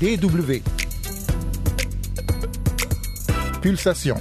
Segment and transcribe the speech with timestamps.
[0.00, 0.62] DW.
[3.60, 4.14] Pulsation.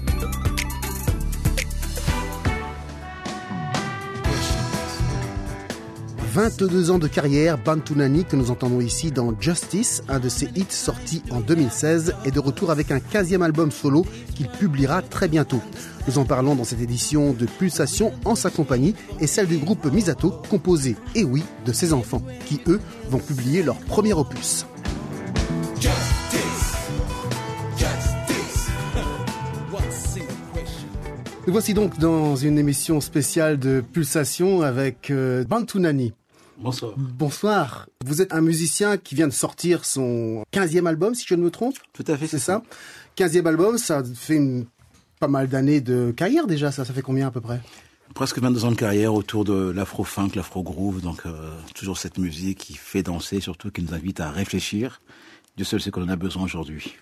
[6.34, 10.66] 22 ans de carrière, Bantunani, que nous entendons ici dans Justice, un de ses hits
[10.70, 14.04] sortis en 2016, est de retour avec un 15e album solo
[14.34, 15.62] qu'il publiera très bientôt.
[16.08, 19.86] Nous en parlons dans cette édition de Pulsation en sa compagnie et celle du groupe
[19.92, 22.80] Misato, composé, et oui, de ses enfants, qui eux
[23.12, 24.66] vont publier leur premier opus.
[31.46, 36.14] Nous voici donc dans une émission spéciale de Pulsation avec euh, Bantunani.
[36.58, 36.94] Bonsoir.
[36.98, 37.88] Bonsoir.
[38.04, 41.52] Vous êtes un musicien qui vient de sortir son 15e album, si je ne me
[41.52, 41.76] trompe.
[41.94, 42.64] Tout à fait, c'est ça.
[43.16, 44.66] 15e album, ça fait une,
[45.20, 46.86] pas mal d'années de carrière déjà, ça.
[46.86, 47.62] Ça fait combien à peu près?
[48.16, 52.74] Presque 22 ans de carrière autour de l'afro-funk, l'afro-groove, donc euh, toujours cette musique qui
[52.74, 55.02] fait danser, surtout qui nous invite à réfléchir.
[55.58, 56.96] Dieu seul sait qu'on en a besoin aujourd'hui.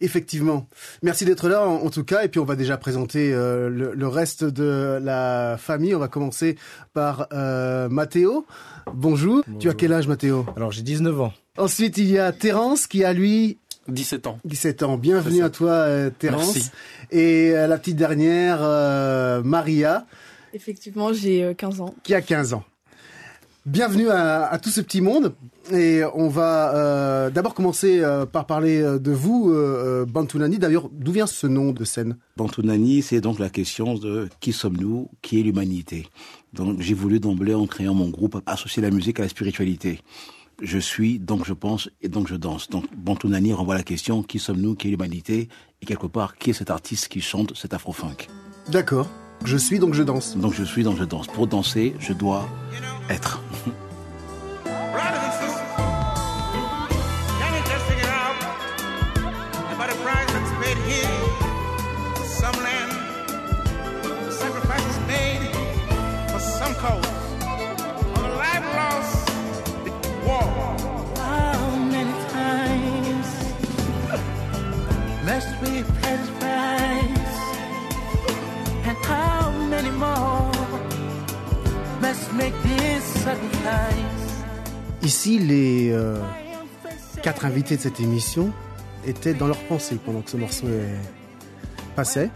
[0.00, 0.66] Effectivement.
[1.02, 2.24] Merci d'être là en, tout cas.
[2.24, 5.94] Et puis on va déjà présenter euh, le, reste de la famille.
[5.94, 6.56] On va commencer
[6.94, 8.46] par euh, Mathéo.
[8.94, 9.44] Bonjour.
[9.60, 11.32] Tu as quel âge Mathéo Alors j'ai 19 ans.
[11.58, 14.38] Ensuite il y a Terence qui a lui 17 ans.
[14.44, 14.98] 17 ans.
[14.98, 16.54] Bienvenue à toi euh, Terence.
[16.54, 16.70] Merci.
[17.10, 20.06] Et euh, la petite dernière euh, Maria.
[20.52, 21.94] Effectivement j'ai 15 ans.
[22.02, 22.64] Qui a 15 ans.
[23.68, 25.34] Bienvenue à, tout ce petit monde
[25.70, 29.54] et on va euh, d'abord commencer euh, par parler euh, de vous,
[30.06, 30.58] Bantunani.
[30.58, 32.16] D'ailleurs, d'où vient ce nom de scène?
[32.38, 36.06] Bantunani, c'est donc la question de qui sommes-nous, qui est l'humanité.
[36.54, 40.00] Donc j'ai voulu d'emblée, en créant mon groupe, associer la musique à la spiritualité.
[40.62, 42.70] Je suis, donc je pense, et donc je danse.
[42.70, 45.50] Donc Bantunani renvoie la question qui sommes-nous, qui est l'humanité,
[45.82, 48.28] et quelque part, qui est cet artiste qui chante cet afro-funk?
[48.70, 49.10] D'accord.
[49.44, 50.36] Je suis donc je danse.
[50.36, 51.26] Donc je suis donc je danse.
[51.26, 52.48] Pour danser, je dois
[53.08, 53.40] être.
[85.08, 86.20] Ici, les euh,
[87.22, 88.52] quatre invités de cette émission
[89.06, 90.66] étaient dans leur pensée pendant que ce morceau
[91.96, 92.30] passait.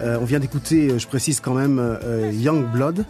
[0.00, 1.80] Euh, on vient d'écouter, euh, je précise quand même,
[2.32, 3.04] Young Blood,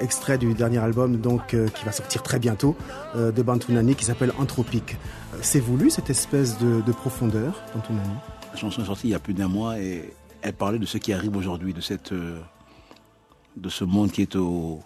[0.00, 2.76] extrait du dernier album donc qui va sortir très bientôt
[3.16, 4.98] de Bantunani qui s'appelle Anthropique.
[5.40, 8.06] C'est voulu cette espèce de, de profondeur, Bantunani
[8.52, 10.96] La chanson est sortie il y a plus d'un mois et elle parlait de ce
[10.96, 14.80] qui arrive aujourd'hui, de cette de ce monde qui est au,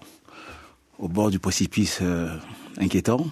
[0.98, 2.28] au bord du précipice euh,
[2.78, 3.26] inquiétant.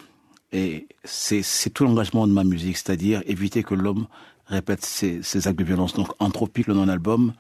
[0.53, 4.07] Et c'est tout l'engagement de ma musique, c'est-à-dire éviter que l'homme
[4.47, 5.95] répète ses, ses, actes de violence.
[5.95, 7.33] Donc, Anthropique, le non-album,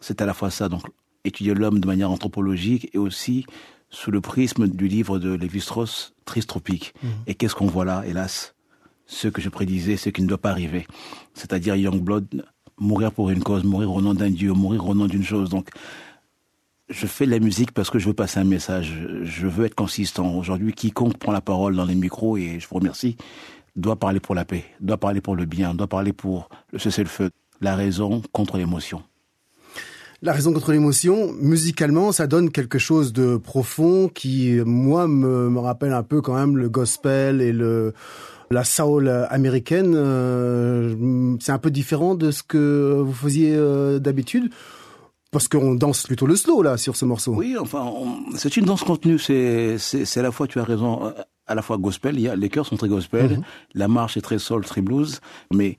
[0.00, 0.68] c'est à la fois ça.
[0.68, 0.82] Donc,
[1.24, 3.46] étudier l'homme de manière anthropologique et aussi
[3.90, 6.94] sous le prisme du livre de Lévi-Strauss, Tristropique.
[7.02, 7.08] Mmh.
[7.26, 8.54] Et qu'est-ce qu'on voit là, hélas?
[9.06, 10.86] Ce que je prédisais, ce qui ne doit pas arriver.
[11.34, 12.46] C'est-à-dire Youngblood,
[12.78, 15.50] mourir pour une cause, mourir au nom d'un dieu, mourir au nom d'une chose.
[15.50, 15.68] Donc,
[16.92, 18.94] je fais de la musique parce que je veux passer un message.
[19.22, 20.36] Je veux être consistant.
[20.36, 23.16] Aujourd'hui, quiconque prend la parole dans les micros, et je vous remercie,
[23.74, 27.30] doit parler pour la paix, doit parler pour le bien, doit parler pour le cessez-le-feu.
[27.60, 29.02] La raison contre l'émotion.
[30.20, 35.92] La raison contre l'émotion, musicalement, ça donne quelque chose de profond qui, moi, me, rappelle
[35.92, 37.92] un peu quand même le gospel et le
[38.50, 39.94] la soul américaine.
[39.96, 44.52] Euh, c'est un peu différent de ce que vous faisiez euh, d'habitude.
[45.32, 47.32] Parce qu'on danse plutôt le slow là sur ce morceau.
[47.32, 47.90] Oui, enfin,
[48.36, 49.18] c'est une danse contenue.
[49.18, 51.12] C'est c'est à la fois, tu as raison, euh,
[51.46, 52.16] à la fois gospel.
[52.16, 53.38] Il y a, les chœurs sont très gospel.
[53.38, 53.42] Mhm.
[53.72, 55.22] La marche est très soul, très blues.
[55.50, 55.78] Mais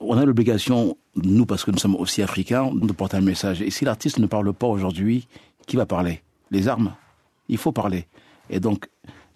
[0.00, 3.62] on a l'obligation, nous, parce que nous sommes aussi africains, de porter un message.
[3.62, 5.28] Et si l'artiste ne parle pas aujourd'hui,
[5.68, 6.22] qui va parler?
[6.50, 6.92] Les armes.
[7.48, 8.08] Il faut parler.
[8.50, 8.88] Et donc,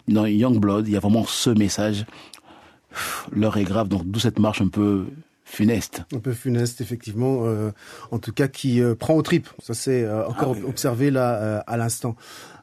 [0.09, 2.05] dans Young Blood, il y a vraiment ce message.
[3.31, 5.05] L'heure est grave, donc d'où cette marche un peu
[5.45, 6.03] funeste.
[6.13, 7.45] Un peu funeste, effectivement.
[7.45, 7.71] Euh,
[8.11, 9.47] en tout cas, qui euh, prend aux tripes.
[9.59, 12.15] Ça, c'est euh, encore ah observé là à l'instant.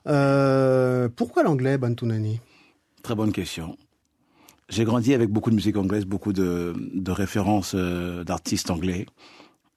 [0.05, 2.41] pourquoi l'anglais, Bantunani
[3.03, 3.77] Très bonne question.
[4.69, 9.07] J'ai grandi avec beaucoup de musique anglaise, beaucoup de, de références d'artistes anglais.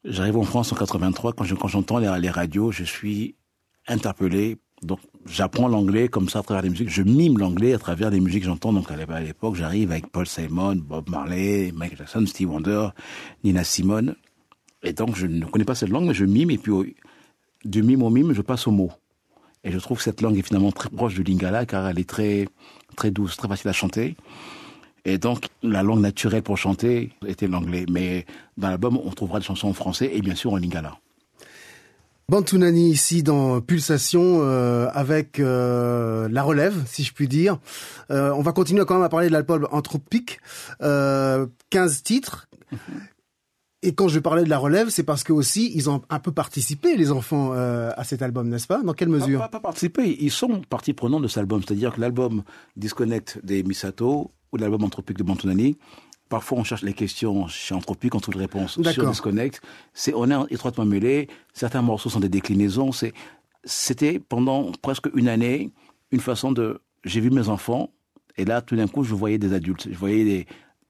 [0.04, 1.32] J'arrive en France en 83.
[1.32, 3.36] Quand j'entends les, les radios, je suis
[3.86, 6.90] interpellé donc j'apprends l'anglais comme ça à travers les musiques.
[6.90, 8.72] Je mime l'anglais à travers les musiques que j'entends.
[8.72, 12.88] Donc à l'époque, j'arrive avec Paul Simon, Bob Marley, Michael Jackson, Steve Wonder,
[13.42, 14.16] Nina Simone.
[14.82, 16.50] Et donc je ne connais pas cette langue, mais je mime.
[16.50, 16.96] Et puis
[17.64, 18.90] du mime au mime, je passe au mot.
[19.64, 22.08] Et je trouve que cette langue est finalement très proche du lingala car elle est
[22.08, 22.46] très
[22.96, 24.16] très douce, très facile à chanter.
[25.04, 27.86] Et donc, la langue naturelle pour chanter était l'anglais.
[27.90, 28.26] Mais
[28.56, 30.98] dans l'album, on trouvera des chansons en français et bien sûr en lingala.
[32.28, 37.58] Bantunani ici dans Pulsation euh, avec euh, la relève, si je puis dire.
[38.10, 40.40] Euh, on va continuer quand même à parler de l'album Anthropique.
[40.80, 42.48] 15 titres.
[43.82, 46.32] Et quand je parlais de la relève, c'est parce que aussi ils ont un peu
[46.32, 48.82] participé, les enfants, à cet album, n'est-ce pas?
[48.82, 49.38] Dans quelle mesure?
[49.38, 51.62] pas, pas, participé, ils sont partie prenante de cet album.
[51.64, 52.42] C'est-à-dire que l'album
[52.74, 55.76] Disconnect des Misato ou l'album Anthropique de Bantunani,
[56.28, 59.60] Parfois, on cherche les questions chez Anthropique, on trouve les réponses sur Disconnect.
[59.94, 61.28] C'est, on est étroitement mêlés.
[61.52, 62.90] Certains morceaux sont des déclinaisons.
[62.90, 63.12] C'est,
[63.64, 65.70] c'était pendant presque une année
[66.10, 66.80] une façon de.
[67.04, 67.90] J'ai vu mes enfants
[68.36, 69.88] et là, tout d'un coup, je voyais des adultes.
[69.90, 70.46] Je voyais des,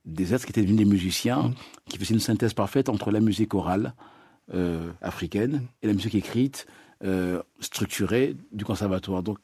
[0.07, 1.55] des êtres qui étaient devenus des musiciens, mmh.
[1.91, 3.95] qui faisaient une synthèse parfaite entre la musique orale
[4.55, 6.67] euh, africaine et la musique écrite,
[7.05, 9.23] euh, structurée du conservatoire.
[9.23, 9.39] Donc,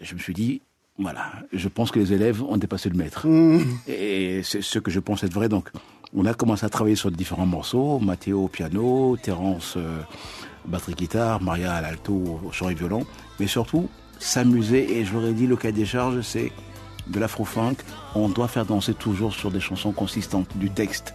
[0.00, 0.60] je me suis dit,
[0.98, 3.26] voilà, je pense que les élèves ont dépassé le maître.
[3.26, 3.64] Mmh.
[3.88, 5.48] Et c'est ce que je pense être vrai.
[5.48, 5.70] Donc,
[6.14, 7.98] on a commencé à travailler sur différents morceaux.
[7.98, 10.00] Mathéo au piano, Terence euh,
[10.66, 13.04] batterie-guitare, Maria à l'alto, au chant et violon.
[13.40, 13.88] Mais surtout,
[14.20, 14.98] s'amuser.
[14.98, 16.52] Et je l'aurais dit, le cas des charges, c'est
[17.08, 17.76] de l'afro-funk.
[18.14, 21.12] On doit faire danser toujours sur des chansons consistantes, du texte.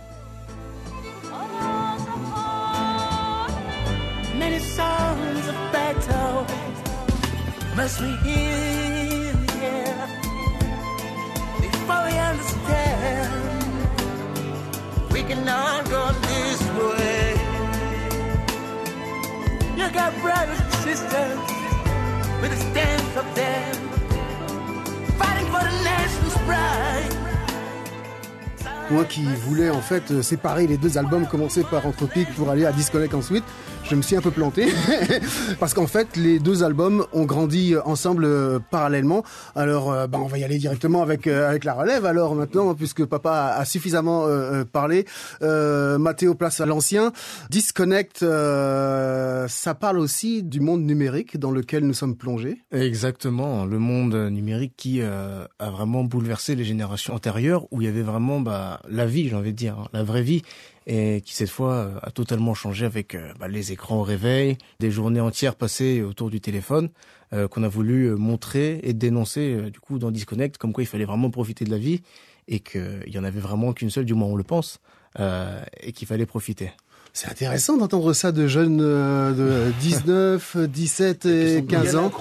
[28.91, 32.71] Moi qui voulais en fait séparer les deux albums, commencer par Anthropique pour aller à
[32.71, 33.43] Disconnect ensuite,
[33.89, 34.67] je me suis un peu planté
[35.59, 39.23] parce qu'en fait les deux albums ont grandi ensemble euh, parallèlement.
[39.55, 42.75] Alors euh, bah, on va y aller directement avec euh, avec la relève alors maintenant
[42.75, 44.27] puisque papa a, suffisamment
[44.71, 45.05] parlé.
[45.41, 47.11] Mathéo place à l'ancien.
[47.49, 52.61] Disconnect, ça parle aussi du monde numérique dans lequel nous sommes plongés.
[52.71, 58.01] Exactement, le monde numérique qui a vraiment bouleversé les générations antérieures où il y avait
[58.01, 60.43] vraiment bah, la vie, j'ai envie de dire, hein, la vraie vie
[60.89, 64.57] et qui cette fois euh, a totalement changé avec euh, bah, les écrans au réveil,
[64.79, 66.89] des journées entières passées autour du téléphone
[67.31, 71.05] euh, qu'on a voulu montrer et dénoncer du coup dans Disconnect, comme quoi il fallait
[71.05, 72.01] vraiment profiter de la vie
[72.47, 74.79] et qu'il y en avait vraiment qu'une seule, du moins on le pense,
[75.19, 76.71] et qu'il fallait profiter.
[77.19, 82.11] C'est intéressant d'entendre ça de jeunes euh, de 19, 17 et 15 ans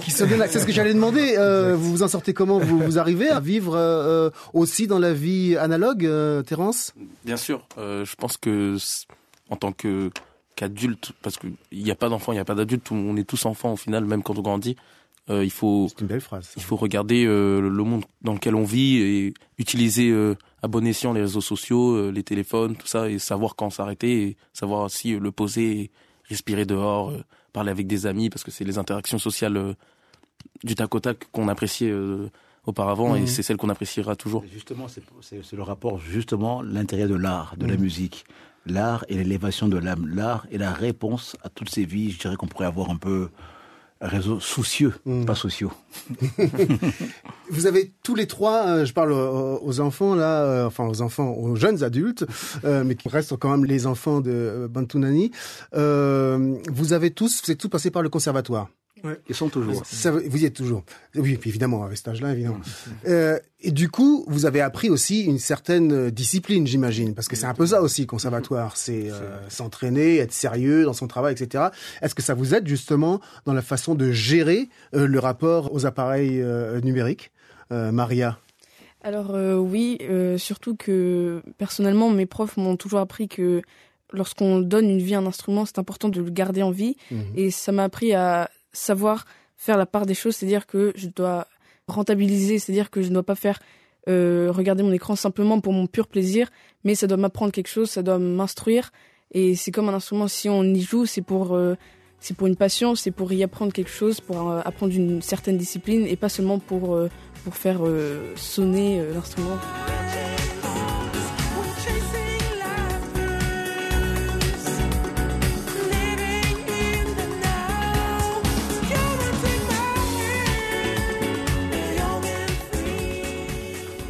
[0.00, 1.34] qui sont bien C'est ce que j'allais demander.
[1.36, 5.12] Euh, vous vous en sortez comment vous, vous arrivez à vivre euh, aussi dans la
[5.12, 6.08] vie analogue,
[6.46, 6.94] Terence?
[7.24, 7.66] Bien sûr.
[7.76, 8.76] je pense que
[9.50, 10.10] en tant que
[10.54, 13.44] qu'adulte, parce qu'il n'y a pas d'enfants, il n'y a pas d'adultes, on est tous
[13.44, 14.76] enfants au final, même quand on grandit.
[15.30, 15.86] Il faut.
[15.88, 16.52] C'est une belle phrase.
[16.56, 20.12] Il faut regarder le monde dans lequel on vit et utiliser
[20.62, 24.22] à bon escient les réseaux sociaux, euh, les téléphones, tout ça, et savoir quand s'arrêter,
[24.22, 25.90] et savoir si euh, le poser,
[26.24, 27.22] respirer dehors, euh,
[27.52, 29.76] parler avec des amis, parce que c'est les interactions sociales
[30.64, 31.94] du tac au tac qu'on appréciait
[32.66, 33.26] auparavant et mhm.
[33.26, 34.44] c'est celle qu'on appréciera toujours.
[34.52, 37.80] Justement, c'est le rapport, justement, l'intérêt de l'art, de la mhm.
[37.80, 38.24] musique.
[38.66, 40.06] L'art et l'élévation de l'âme.
[40.06, 43.30] L'art est la réponse à toutes ces vies, je dirais qu'on pourrait avoir un peu
[44.00, 45.24] réseau soucieux, hmm.
[45.24, 45.72] pas sociaux.
[47.50, 51.30] Vous avez tous les trois, euh, je parle aux, enfants là, euh, enfin aux enfants,
[51.32, 52.24] aux jeunes adultes,
[52.64, 55.32] euh, mais qui restent quand même les enfants de Bantunani.
[55.72, 58.68] vous avez tous, vous êtes tous passés par le conservatoire.
[59.28, 59.82] Ils sont toujours.
[60.26, 60.84] vous y êtes toujours.
[61.14, 62.60] Oui, évidemment, avec cet âge-là, évidemment.
[63.06, 67.36] Euh, et du coup, vous avez appris aussi une certaine euh, discipline, j'imagine, parce que
[67.36, 68.76] c'est un peu ça aussi, conservatoire.
[68.76, 71.64] C'est euh, s'entraîner, être sérieux dans son travail, etc.
[72.00, 75.86] Est-ce que ça vous aide justement dans la façon de gérer euh, le rapport aux
[75.86, 77.32] appareils euh, numériques,
[77.70, 78.38] Maria?
[79.02, 79.98] Alors oui,
[80.38, 83.62] surtout que personnellement, mes profs m'ont toujours appris que
[84.12, 86.96] lorsqu'on donne une vie à un instrument, c'est important de le garder en vie.
[87.10, 87.20] Mhm.
[87.36, 91.46] Et ça m'a appris à savoir faire la part des choses, c'est-à-dire que je dois
[91.88, 93.58] rentabiliser, c'est-à-dire que je ne dois pas faire
[94.08, 96.48] euh, regarder mon écran simplement pour mon pur plaisir,
[96.84, 98.90] mais ça doit m'apprendre quelque chose, ça doit m'instruire.
[99.32, 101.74] Et c'est comme un instrument, si on y joue, c'est pour, euh,
[102.36, 106.06] pour une passion, c'est pour y apprendre quelque chose, pour euh, apprendre une certaine discipline,
[106.06, 106.98] et pas seulement pour,
[107.44, 107.80] pour faire
[108.36, 109.58] sonner l'instrument.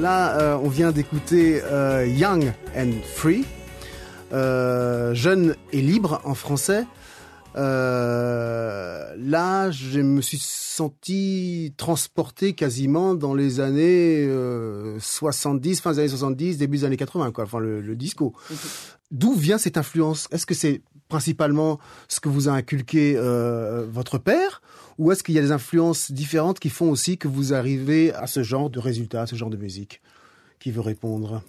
[0.01, 3.45] Là, euh, on vient d'écouter euh, Young and Free,
[4.33, 6.87] euh, jeune et libre en français.
[7.57, 9.07] Là,
[9.73, 16.59] je me suis senti transporté quasiment dans les années euh, 70, fin des années 70,
[16.59, 17.43] début des années 80, quoi.
[17.43, 18.33] Enfin, le, le disco.
[19.11, 20.29] D'où vient cette influence?
[20.31, 23.17] Est-ce que c'est principalement ce que vous a inculqué
[23.91, 24.63] votre père?
[24.99, 28.27] Ou est-ce qu'il y a des influences différentes qui font aussi que vous arrivez à
[28.27, 30.01] ce genre de résultat, à ce genre de musique?
[30.59, 31.43] Qui veut répondre?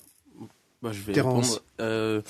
[0.82, 1.50] Bah, je vais Terence.
[1.50, 1.64] répondre.
[1.82, 2.22] Euh,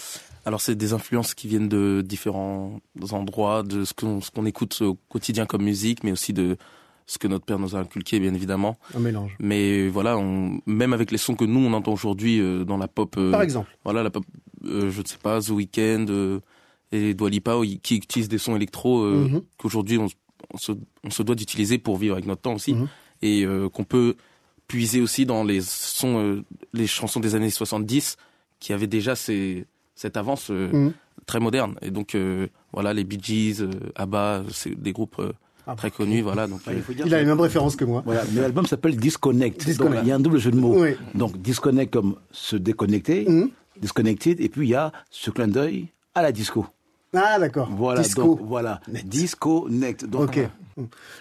[0.45, 2.79] alors, c'est des influences qui viennent de différents
[3.11, 6.57] endroits, de ce qu'on qu'on écoute au quotidien comme musique, mais aussi de
[7.05, 8.77] ce que notre père nous a inculqué, bien évidemment.
[8.95, 9.35] Un mélange.
[9.39, 12.87] Mais voilà, on, même avec les sons que nous on entend aujourd'hui euh, dans la
[12.87, 13.75] pop, euh, Par exemple.
[13.83, 14.23] voilà, la pop,
[14.65, 16.39] euh, je ne sais pas, The Weeknd euh,
[16.91, 19.41] et Dua Lipa, ils- qui utilisent des sons électro euh, Mhm.
[19.57, 20.05] qu'aujourd'hui on,
[20.53, 20.71] on se,
[21.03, 22.87] on se doit d'utiliser pour vivre avec notre temps aussi, Mhm.
[23.21, 24.15] et euh, qu'on peut
[24.67, 28.17] puiser aussi dans les sons, euh, les chansons des années 70
[28.59, 29.65] qui avaient déjà ces,
[29.95, 30.93] cette avance euh, Mhm.
[31.25, 31.75] très moderne.
[31.81, 35.31] Et donc euh, voilà, les Bee Gees, euh, ABBA, c'est des groupes euh,
[35.67, 36.47] Ah, très connus, voilà.
[36.47, 38.01] Donc Ouais, euh, il faut dire Il a les mêmes références que moi.
[38.05, 39.63] Voilà, mais l'album s'appelle Disconnect.
[39.63, 39.95] Disconnect.
[39.97, 40.81] Donc il y a un double jeu de mots.
[40.83, 40.91] Oui.
[41.13, 43.49] Donc disconnect comme se déconnecter, Mhm.
[43.79, 46.65] disconnected, et puis il y a ce clin d'œil à la disco.
[47.13, 47.69] Ah, d'accord.
[47.71, 48.21] Voilà, Disco.
[48.23, 50.05] donc voilà, disconnect.
[50.05, 50.39] Donc Ok.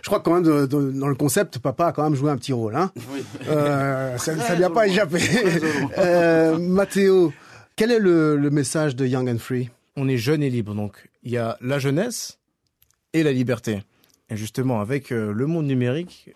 [0.03, 2.31] Je crois que quand même de- de- dans le concept, papa a quand même joué
[2.31, 2.77] un petit rôle.
[2.77, 2.93] Hein
[3.49, 5.19] Euh, ça ne lui a pas échappé.
[5.99, 7.33] euh, Mathéo,
[7.75, 9.71] quel est le, le message de Young and Free?
[9.97, 10.75] On est jeune et libre.
[10.75, 12.39] Donc, il y a la jeunesse
[13.15, 13.83] et la liberté.
[14.31, 16.31] Et justement, avec euh, le monde numérique,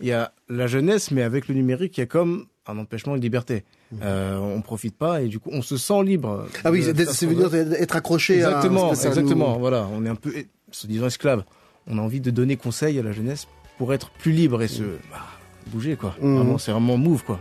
[0.00, 3.16] il y a la jeunesse, mais avec le numérique, il y a comme un empêchement
[3.16, 3.64] de liberté.
[4.02, 6.46] Euh, on profite pas et du coup, on se sent libre.
[6.64, 7.72] Ah oui, c'est- veut.
[7.80, 8.48] être accroché à...
[8.48, 9.58] Exactement, que ça nous- exactement.
[9.58, 10.32] Voilà, on est un peu,
[10.72, 11.44] se disant esclave.
[11.86, 13.46] On a envie de donner conseil à la jeunesse
[13.78, 15.24] pour être plus libre et se bah,
[15.68, 16.16] bouger quoi.
[16.20, 16.36] Mhm.
[16.36, 17.40] Vraiment, c'est vraiment move quoi.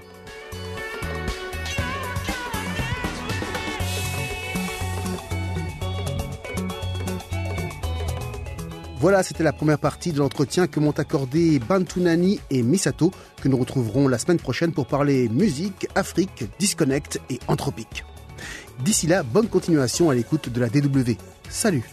[9.05, 13.55] Voilà, c'était la première partie de l'entretien que m'ont accordé Bantunani et Misato, que nous
[13.55, 18.03] retrouverons la semaine prochaine pour parler musique, Afrique, disconnect et anthropique.
[18.83, 21.17] D'ici là, bonne continuation à l'écoute de la DW.
[21.49, 21.87] Salut